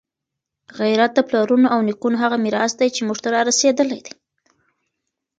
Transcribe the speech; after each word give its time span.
غیرت 0.79 1.11
د 1.15 1.19
پلرونو 1.29 1.67
او 1.73 1.79
نیکونو 1.87 2.17
هغه 2.23 2.37
میراث 2.43 2.71
دی 2.79 2.89
چي 2.95 3.01
موږ 3.07 3.17
ته 3.23 3.29
رارسېدلی 3.35 3.99
دی. 4.05 4.13